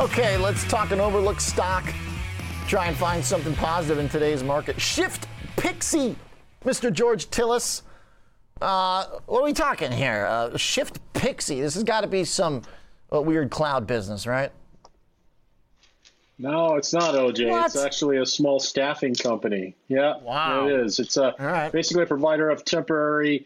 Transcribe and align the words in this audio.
Okay, 0.00 0.38
let's 0.38 0.64
talk 0.64 0.92
an 0.92 1.00
overlooked 1.00 1.42
stock. 1.42 1.84
Try 2.66 2.86
and 2.86 2.96
find 2.96 3.22
something 3.22 3.54
positive 3.56 3.98
in 3.98 4.08
today's 4.08 4.42
market. 4.42 4.80
Shift 4.80 5.26
Pixie, 5.56 6.16
Mr. 6.64 6.90
George 6.90 7.28
Tsilis. 7.28 7.82
Uh, 8.62 9.04
what 9.26 9.40
are 9.40 9.44
we 9.44 9.52
talking 9.52 9.92
here? 9.92 10.24
Uh, 10.26 10.56
Shift 10.56 11.00
Pixie. 11.12 11.60
This 11.60 11.74
has 11.74 11.84
got 11.84 12.00
to 12.00 12.06
be 12.06 12.24
some 12.24 12.62
uh, 13.14 13.20
weird 13.20 13.50
cloud 13.50 13.86
business, 13.86 14.26
right? 14.26 14.50
No, 16.38 16.76
it's 16.76 16.94
not 16.94 17.14
OJ. 17.14 17.50
What? 17.50 17.66
It's 17.66 17.76
actually 17.76 18.16
a 18.16 18.24
small 18.26 18.58
staffing 18.58 19.14
company. 19.14 19.76
Yeah, 19.88 20.14
Wow. 20.22 20.66
it 20.66 20.80
is. 20.80 20.98
It's 20.98 21.18
a 21.18 21.34
right. 21.38 21.70
basically 21.70 22.04
a 22.04 22.06
provider 22.06 22.48
of 22.48 22.64
temporary 22.64 23.44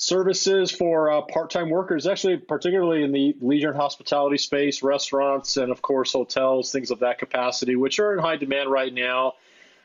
services 0.00 0.70
for 0.70 1.10
uh, 1.10 1.20
part-time 1.20 1.68
workers. 1.68 2.06
Actually, 2.06 2.38
particularly 2.38 3.02
in 3.02 3.12
the 3.12 3.36
leisure 3.42 3.68
and 3.68 3.76
hospitality 3.76 4.38
space, 4.38 4.82
restaurants, 4.82 5.58
and 5.58 5.70
of 5.70 5.82
course 5.82 6.14
hotels, 6.14 6.72
things 6.72 6.90
of 6.90 7.00
that 7.00 7.18
capacity, 7.18 7.76
which 7.76 8.00
are 8.00 8.14
in 8.14 8.18
high 8.18 8.36
demand 8.36 8.70
right 8.70 8.94
now. 8.94 9.34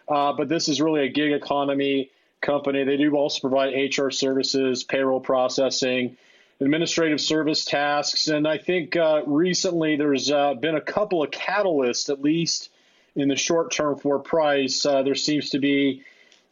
Uh, 0.07 0.31
but 0.31 0.48
this 0.48 0.70
is 0.70 0.80
really 0.80 1.05
a 1.05 1.09
gig 1.09 1.34
economy 1.34 2.09
company. 2.40 2.85
They 2.85 2.95
do 2.95 3.13
also 3.16 3.41
provide 3.41 3.73
HR 3.73 4.09
services, 4.09 4.85
payroll 4.85 5.20
processing, 5.20 6.16
administrative 6.62 7.20
service 7.20 7.66
tasks. 7.66 8.29
And 8.29 8.48
I 8.48 8.57
think 8.57 8.95
uh, 8.95 9.23
recently 9.26 9.98
there's 9.98 10.32
uh, 10.32 10.54
been 10.54 10.76
a 10.76 10.82
couple 10.82 11.23
of 11.23 11.32
catalysts, 11.32 12.09
at 12.09 12.21
least 12.21 12.70
in 13.18 13.27
the 13.27 13.35
short 13.35 13.71
term, 13.71 13.98
for 13.98 14.20
price. 14.20 14.85
Uh, 14.85 15.04
there 15.04 15.16
seems 15.16 15.49
to 15.49 15.59
be 15.59 16.04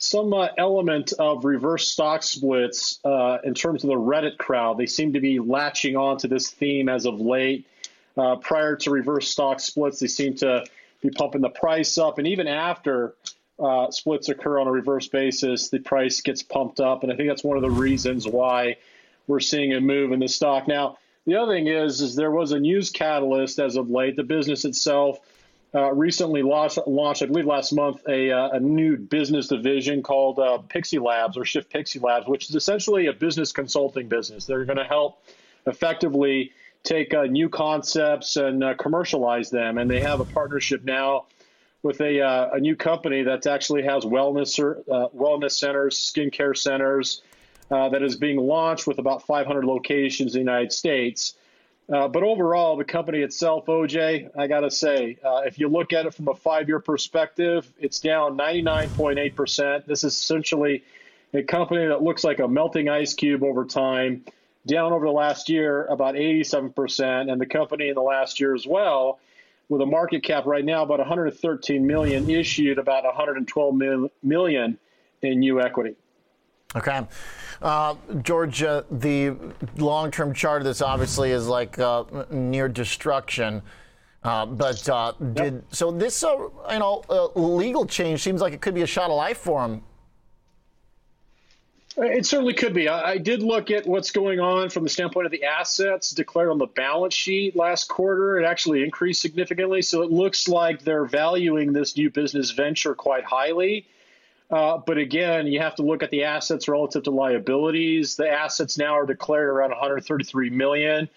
some 0.03 0.33
uh, 0.33 0.49
element 0.57 1.13
of 1.17 1.45
reverse 1.45 1.87
stock 1.87 2.23
splits 2.23 2.99
uh, 3.05 3.37
in 3.43 3.53
terms 3.53 3.83
of 3.83 3.87
the 3.89 3.95
Reddit 3.95 4.37
crowd. 4.37 4.77
They 4.77 4.85
seem 4.85 5.13
to 5.13 5.21
be 5.21 5.39
latching 5.39 5.95
on 5.95 6.17
to 6.17 6.27
this 6.27 6.49
theme 6.49 6.89
as 6.89 7.05
of 7.05 7.21
late. 7.21 7.65
Uh, 8.17 8.35
prior 8.35 8.75
to 8.75 8.91
reverse 8.91 9.29
stock 9.29 9.59
splits, 9.59 9.99
they 9.99 10.07
seem 10.07 10.35
to 10.35 10.65
be 11.01 11.09
pumping 11.09 11.41
the 11.41 11.49
price 11.49 11.97
up. 11.97 12.17
And 12.17 12.27
even 12.27 12.47
after 12.47 13.15
uh, 13.57 13.89
splits 13.91 14.29
occur 14.29 14.59
on 14.59 14.67
a 14.67 14.71
reverse 14.71 15.07
basis, 15.07 15.69
the 15.69 15.79
price 15.79 16.19
gets 16.21 16.43
pumped 16.43 16.79
up. 16.79 17.03
And 17.03 17.11
I 17.11 17.15
think 17.15 17.29
that's 17.29 17.43
one 17.43 17.57
of 17.57 17.63
the 17.63 17.71
reasons 17.71 18.27
why 18.27 18.75
we're 19.27 19.39
seeing 19.39 19.73
a 19.73 19.79
move 19.79 20.11
in 20.11 20.19
the 20.19 20.27
stock. 20.27 20.67
Now, 20.67 20.97
the 21.25 21.35
other 21.35 21.53
thing 21.53 21.67
is, 21.67 22.01
is 22.01 22.15
there 22.15 22.31
was 22.31 22.51
a 22.51 22.59
news 22.59 22.89
catalyst 22.89 23.57
as 23.57 23.77
of 23.77 23.89
late. 23.89 24.17
The 24.17 24.23
business 24.23 24.65
itself 24.65 25.19
uh, 25.75 25.91
recently 25.91 26.43
launched, 26.43 26.77
launched, 26.85 27.23
I 27.23 27.25
believe 27.25 27.45
last 27.45 27.71
month, 27.71 28.01
a, 28.07 28.31
uh, 28.31 28.49
a 28.49 28.59
new 28.59 28.95
business 28.97 29.47
division 29.47 30.03
called 30.03 30.37
uh, 30.37 30.59
Pixy 30.67 31.01
Labs 31.03 31.35
or 31.35 31.41
ShiftPixy 31.41 32.01
Labs, 32.01 32.27
which 32.27 32.49
is 32.49 32.55
essentially 32.55 33.07
a 33.07 33.13
business 33.13 33.51
consulting 33.51 34.07
business. 34.07 34.45
They're 34.45 34.65
going 34.65 34.77
to 34.77 34.83
help 34.83 35.23
effectively 35.65 36.51
take 36.83 37.13
uh, 37.13 37.23
new 37.23 37.49
concepts 37.49 38.35
and 38.35 38.63
uh, 38.63 38.75
commercialize 38.75 39.49
them. 39.49 39.79
And 39.79 39.89
they 39.89 40.01
have 40.01 40.19
a 40.19 40.25
partnership 40.25 40.83
now 40.83 41.25
with 41.81 42.01
a, 42.01 42.51
a 42.53 42.59
new 42.59 42.75
company 42.75 43.23
that 43.23 43.47
actually 43.47 43.83
has 43.83 44.05
wellness 44.05 44.57
wellness 45.13 45.51
centers, 45.51 45.97
skincare 45.97 46.55
centers 46.55 47.21
that 47.69 48.01
is 48.01 48.15
being 48.15 48.37
launched 48.37 48.87
with 48.87 48.99
about 48.99 49.25
500 49.25 49.65
locations 49.65 50.35
in 50.35 50.45
the 50.45 50.51
United 50.51 50.71
States. 50.71 51.35
Uh, 51.91 52.07
but 52.07 52.23
overall, 52.23 52.77
the 52.77 52.85
company 52.85 53.19
itself, 53.19 53.65
OJ, 53.65 54.29
I 54.37 54.47
got 54.47 54.61
to 54.61 54.71
say, 54.71 55.17
uh, 55.23 55.41
if 55.45 55.59
you 55.59 55.67
look 55.67 55.91
at 55.91 56.05
it 56.05 56.13
from 56.13 56.29
a 56.29 56.33
five 56.33 56.69
year 56.69 56.79
perspective, 56.79 57.71
it's 57.77 57.99
down 57.99 58.37
99.8%. 58.37 59.85
This 59.85 60.03
is 60.03 60.13
essentially 60.13 60.83
a 61.33 61.43
company 61.43 61.85
that 61.87 62.01
looks 62.01 62.23
like 62.23 62.39
a 62.39 62.47
melting 62.47 62.87
ice 62.87 63.13
cube 63.13 63.43
over 63.43 63.65
time, 63.65 64.23
down 64.65 64.93
over 64.93 65.05
the 65.05 65.11
last 65.11 65.49
year 65.49 65.85
about 65.87 66.15
87%. 66.15 67.31
And 67.31 67.41
the 67.41 67.45
company 67.45 67.89
in 67.89 67.95
the 67.95 68.01
last 68.01 68.39
year 68.39 68.55
as 68.55 68.65
well, 68.65 69.19
with 69.67 69.81
a 69.81 69.85
market 69.85 70.23
cap 70.23 70.45
right 70.45 70.63
now 70.63 70.83
about 70.83 70.99
113 70.99 71.85
million, 71.85 72.29
issued 72.29 72.77
about 72.77 73.03
112 73.03 74.09
million 74.21 74.77
in 75.21 75.39
new 75.39 75.59
equity. 75.59 75.95
Okay. 76.75 77.05
Uh, 77.63 77.95
George, 78.21 78.61
uh, 78.61 78.83
the 78.91 79.35
long 79.77 80.11
term 80.11 80.33
chart 80.33 80.61
of 80.61 80.65
this 80.65 80.81
obviously 80.81 81.31
is 81.31 81.47
like 81.47 81.79
uh, 81.79 82.03
near 82.29 82.67
destruction. 82.67 83.61
Uh, 84.21 84.45
but 84.45 84.87
uh, 84.89 85.13
did 85.33 85.63
so 85.73 85.91
this 85.91 86.23
uh, 86.23 86.37
you 86.71 86.79
know 86.79 87.03
uh, 87.09 87.27
legal 87.35 87.85
change 87.85 88.21
seems 88.21 88.41
like 88.41 88.53
it 88.53 88.61
could 88.61 88.75
be 88.75 88.81
a 88.81 88.87
shot 88.87 89.09
of 89.09 89.15
life 89.15 89.37
for 89.37 89.63
him. 89.63 89.81
It 91.95 92.25
certainly 92.25 92.53
could 92.53 92.73
be. 92.73 92.87
I, 92.87 93.11
I 93.11 93.17
did 93.17 93.43
look 93.43 93.69
at 93.69 93.85
what's 93.85 94.11
going 94.11 94.39
on 94.39 94.69
from 94.69 94.83
the 94.83 94.89
standpoint 94.89 95.25
of 95.25 95.31
the 95.31 95.43
assets 95.43 96.11
declared 96.11 96.49
on 96.49 96.57
the 96.57 96.65
balance 96.65 97.13
sheet 97.13 97.55
last 97.55 97.87
quarter. 97.87 98.39
It 98.39 98.45
actually 98.45 98.83
increased 98.83 99.21
significantly. 99.21 99.81
So 99.81 100.01
it 100.01 100.11
looks 100.11 100.47
like 100.47 100.83
they're 100.83 101.05
valuing 101.05 101.71
this 101.71 101.95
new 101.95 102.09
business 102.09 102.51
venture 102.51 102.95
quite 102.95 103.23
highly. 103.25 103.85
Uh, 104.51 104.77
but 104.85 104.97
again, 104.97 105.47
you 105.47 105.59
have 105.59 105.75
to 105.75 105.81
look 105.81 106.03
at 106.03 106.11
the 106.11 106.23
assets 106.23 106.67
relative 106.67 107.03
to 107.03 107.11
liabilities. 107.11 108.15
The 108.15 108.29
assets 108.29 108.77
now 108.77 108.97
are 108.97 109.05
declared 109.05 109.49
around 109.49 109.71
133 109.71 110.49
million. 110.49 111.09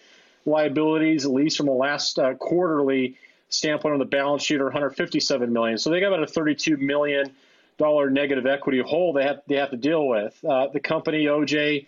Liabilities, 0.45 1.25
at 1.25 1.31
least 1.31 1.57
from 1.57 1.65
the 1.65 1.73
last 1.73 2.17
uh, 2.17 2.33
quarterly 2.35 3.17
standpoint 3.49 3.93
on 3.93 3.99
the 3.99 4.05
balance 4.05 4.43
sheet, 4.43 4.61
are 4.61 4.65
157 4.65 5.51
million. 5.51 5.77
So 5.77 5.89
they 5.89 5.99
got 5.99 6.07
about 6.07 6.23
a 6.23 6.27
32 6.27 6.77
million 6.77 7.31
dollar 7.77 8.09
negative 8.09 8.47
equity 8.47 8.81
hole 8.81 9.13
they 9.13 9.23
have 9.23 9.41
they 9.47 9.55
have 9.55 9.69
to 9.69 9.77
deal 9.77 10.07
with. 10.07 10.37
Uh, 10.43 10.67
the 10.73 10.79
company 10.79 11.25
OJ 11.25 11.85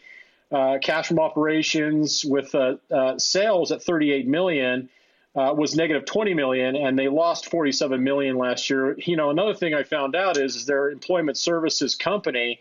uh, 0.51 0.77
cash 0.81 1.07
from 1.07 1.19
operations 1.19 2.23
with 2.25 2.53
uh, 2.56 2.75
uh, 2.91 3.17
sales 3.17 3.71
at 3.71 3.81
38 3.83 4.27
million 4.27 4.89
uh, 5.35 5.53
was 5.56 5.75
negative 5.75 6.06
20 6.06 6.34
million, 6.34 6.75
and 6.75 6.97
they 6.97 7.07
lost 7.07 7.50
47 7.50 8.03
million 8.03 8.38
last 8.38 8.69
year. 8.69 8.95
You 8.97 9.16
know, 9.16 9.29
another 9.29 9.53
thing 9.53 9.73
I 9.73 9.84
found 9.84 10.16
out 10.16 10.38
is, 10.38 10.56
is 10.56 10.66
their 10.66 10.90
employment 10.90 11.38
services 11.38 11.95
company. 11.95 12.59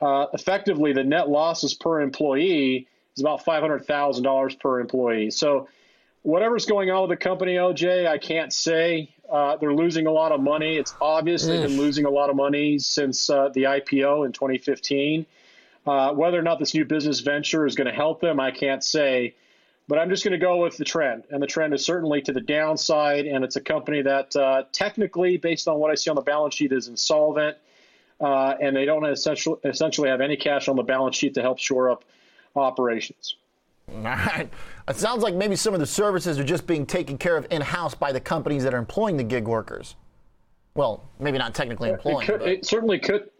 Uh, 0.00 0.26
effectively, 0.32 0.92
the 0.92 1.04
net 1.04 1.28
losses 1.28 1.74
per 1.74 2.00
employee 2.00 2.86
is 3.16 3.22
about 3.22 3.44
$500,000 3.44 4.60
per 4.60 4.80
employee. 4.80 5.30
So, 5.30 5.68
whatever's 6.22 6.66
going 6.66 6.90
on 6.90 7.08
with 7.08 7.18
the 7.18 7.24
company, 7.24 7.54
OJ, 7.54 8.06
I 8.06 8.18
can't 8.18 8.52
say. 8.52 9.14
Uh, 9.30 9.56
they're 9.56 9.74
losing 9.74 10.06
a 10.06 10.12
lot 10.12 10.32
of 10.32 10.40
money. 10.40 10.76
It's 10.76 10.94
obvious 11.00 11.44
they've 11.44 11.62
been 11.62 11.78
losing 11.78 12.04
a 12.04 12.10
lot 12.10 12.30
of 12.30 12.36
money 12.36 12.78
since 12.78 13.28
uh, 13.30 13.48
the 13.54 13.64
IPO 13.64 14.26
in 14.26 14.32
2015. 14.32 15.26
Uh, 15.86 16.12
whether 16.12 16.38
or 16.38 16.42
not 16.42 16.58
this 16.58 16.74
new 16.74 16.84
business 16.84 17.20
venture 17.20 17.66
is 17.66 17.74
going 17.74 17.86
to 17.86 17.92
help 17.92 18.20
them, 18.20 18.38
I 18.38 18.50
can't 18.50 18.82
say. 18.82 19.34
But 19.88 19.98
I'm 20.00 20.10
just 20.10 20.24
going 20.24 20.32
to 20.32 20.44
go 20.44 20.56
with 20.62 20.76
the 20.76 20.84
trend. 20.84 21.24
And 21.30 21.40
the 21.40 21.46
trend 21.46 21.72
is 21.72 21.84
certainly 21.86 22.20
to 22.22 22.32
the 22.32 22.40
downside. 22.40 23.26
And 23.26 23.44
it's 23.44 23.54
a 23.56 23.60
company 23.60 24.02
that 24.02 24.34
uh, 24.34 24.64
technically, 24.72 25.36
based 25.36 25.68
on 25.68 25.78
what 25.78 25.90
I 25.90 25.94
see 25.94 26.10
on 26.10 26.16
the 26.16 26.22
balance 26.22 26.54
sheet, 26.56 26.72
is 26.72 26.88
insolvent. 26.88 27.56
Uh, 28.20 28.54
and 28.60 28.74
they 28.74 28.84
don't 28.84 29.04
essentially, 29.04 29.58
essentially 29.64 30.08
have 30.08 30.20
any 30.20 30.36
cash 30.36 30.68
on 30.68 30.74
the 30.76 30.82
balance 30.82 31.16
sheet 31.16 31.34
to 31.34 31.42
help 31.42 31.58
shore 31.58 31.90
up 31.90 32.04
operations. 32.56 33.36
All 33.92 34.00
right. 34.02 34.48
It 34.88 34.96
sounds 34.96 35.22
like 35.22 35.34
maybe 35.34 35.54
some 35.54 35.74
of 35.74 35.80
the 35.80 35.86
services 35.86 36.38
are 36.38 36.44
just 36.44 36.66
being 36.66 36.86
taken 36.86 37.18
care 37.18 37.36
of 37.36 37.46
in 37.50 37.60
house 37.62 37.94
by 37.94 38.10
the 38.10 38.20
companies 38.20 38.64
that 38.64 38.74
are 38.74 38.78
employing 38.78 39.16
the 39.16 39.22
gig 39.24 39.46
workers. 39.46 39.94
Well, 40.74 41.04
maybe 41.20 41.38
not 41.38 41.54
technically 41.54 41.90
It, 41.90 41.94
employing. 41.94 42.26
could, 42.26 42.40
but- 42.40 42.48
it 42.48 42.66
certainly 42.66 42.98
could. 42.98 43.30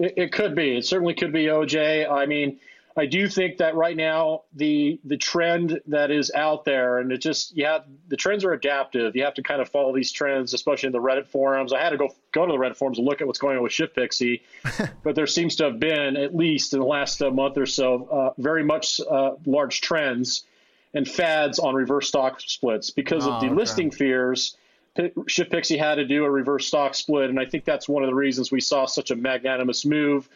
It, 0.00 0.14
it 0.16 0.32
could 0.32 0.54
be. 0.54 0.76
It 0.78 0.86
certainly 0.86 1.14
could 1.14 1.32
be 1.32 1.44
OJ. 1.46 2.10
I 2.10 2.26
mean, 2.26 2.58
I 2.98 3.06
do 3.06 3.28
think 3.28 3.58
that 3.58 3.76
right 3.76 3.96
now 3.96 4.42
the 4.54 4.98
the 5.04 5.16
trend 5.16 5.80
that 5.86 6.10
is 6.10 6.32
out 6.34 6.64
there, 6.64 6.98
and 6.98 7.12
it 7.12 7.18
just 7.18 7.56
have 7.60 7.84
the 8.08 8.16
trends 8.16 8.44
are 8.44 8.52
adaptive. 8.52 9.14
You 9.14 9.22
have 9.24 9.34
to 9.34 9.42
kind 9.42 9.60
of 9.62 9.68
follow 9.68 9.94
these 9.94 10.10
trends, 10.10 10.52
especially 10.52 10.88
in 10.88 10.92
the 10.92 10.98
Reddit 10.98 11.26
forums. 11.28 11.72
I 11.72 11.80
had 11.80 11.90
to 11.90 11.96
go 11.96 12.08
go 12.32 12.44
to 12.44 12.52
the 12.52 12.58
Reddit 12.58 12.76
forums 12.76 12.98
and 12.98 13.06
look 13.06 13.20
at 13.20 13.26
what's 13.28 13.38
going 13.38 13.56
on 13.56 13.62
with 13.62 13.72
ShiftPixy, 13.72 14.40
but 15.04 15.14
there 15.14 15.28
seems 15.28 15.54
to 15.56 15.64
have 15.64 15.78
been 15.78 16.16
at 16.16 16.34
least 16.34 16.72
in 16.72 16.80
the 16.80 16.86
last 16.86 17.22
uh, 17.22 17.30
month 17.30 17.56
or 17.56 17.66
so 17.66 18.08
uh, 18.10 18.30
very 18.42 18.64
much 18.64 19.00
uh, 19.08 19.32
large 19.46 19.80
trends 19.80 20.44
and 20.92 21.06
fads 21.08 21.58
on 21.60 21.74
reverse 21.76 22.08
stock 22.08 22.40
splits 22.40 22.90
because 22.90 23.26
Oh, 23.26 23.32
of 23.32 23.36
okay. 23.36 23.48
delisting 23.48 23.94
fears. 23.94 24.56
P- 24.96 25.10
ShiftPixy 25.10 25.78
had 25.78 25.96
to 25.96 26.04
do 26.04 26.24
a 26.24 26.30
reverse 26.30 26.66
stock 26.66 26.96
split, 26.96 27.30
and 27.30 27.38
I 27.38 27.44
think 27.44 27.64
that's 27.64 27.88
one 27.88 28.02
of 28.02 28.08
the 28.08 28.14
reasons 28.16 28.50
we 28.50 28.60
saw 28.60 28.86
such 28.86 29.12
a 29.12 29.14
magnanimous 29.14 29.84
move 29.84 30.28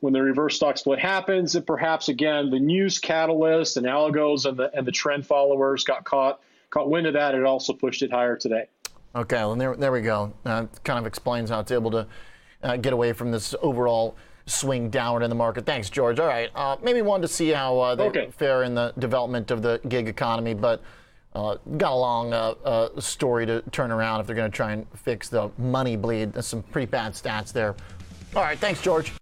when 0.00 0.12
the 0.12 0.22
reverse 0.22 0.56
stock 0.56 0.78
split 0.78 0.98
happens. 0.98 1.54
And 1.54 1.66
perhaps 1.66 2.08
again, 2.08 2.50
the 2.50 2.60
news 2.60 2.98
catalyst 2.98 3.76
and 3.76 3.86
algos 3.86 4.46
and 4.46 4.56
the 4.56 4.70
and 4.76 4.86
the 4.86 4.92
trend 4.92 5.26
followers 5.26 5.84
got 5.84 6.04
caught 6.04 6.40
caught 6.70 6.88
wind 6.90 7.06
of 7.06 7.14
that. 7.14 7.34
It 7.34 7.44
also 7.44 7.72
pushed 7.72 8.02
it 8.02 8.10
higher 8.12 8.36
today. 8.36 8.66
Okay, 9.14 9.36
well, 9.36 9.56
there, 9.56 9.74
there 9.74 9.90
we 9.90 10.02
go. 10.02 10.32
Uh, 10.44 10.66
kind 10.84 10.98
of 10.98 11.06
explains 11.06 11.48
how 11.50 11.60
it's 11.60 11.72
able 11.72 11.90
to 11.92 12.06
uh, 12.62 12.76
get 12.76 12.92
away 12.92 13.12
from 13.12 13.30
this 13.32 13.54
overall 13.62 14.16
swing 14.44 14.90
downward 14.90 15.22
in 15.22 15.30
the 15.30 15.36
market. 15.36 15.64
Thanks, 15.66 15.88
George. 15.90 16.20
All 16.20 16.26
right, 16.26 16.50
uh, 16.54 16.76
maybe 16.82 17.00
wanted 17.02 17.26
to 17.26 17.32
see 17.32 17.48
how 17.50 17.78
uh, 17.78 17.94
they 17.94 18.04
Okay. 18.04 18.30
fare 18.30 18.62
in 18.64 18.74
the 18.74 18.92
development 18.98 19.50
of 19.50 19.62
the 19.62 19.80
gig 19.88 20.08
economy, 20.08 20.52
but 20.54 20.82
uh, 21.34 21.56
got 21.76 21.92
a 21.92 21.94
long 21.94 22.32
uh, 22.32 22.54
uh, 22.64 23.00
story 23.00 23.46
to 23.46 23.62
turn 23.72 23.90
around 23.90 24.20
if 24.20 24.26
they're 24.26 24.36
going 24.36 24.50
to 24.50 24.56
try 24.56 24.72
and 24.72 24.86
fix 24.94 25.28
the 25.28 25.50
money 25.58 25.96
bleed. 25.96 26.32
That's 26.34 26.46
some 26.46 26.62
pretty 26.62 26.86
bad 26.86 27.12
stats 27.14 27.52
there. 27.52 27.74
All 28.36 28.42
right, 28.42 28.58
thanks, 28.58 28.80
George. 28.82 29.12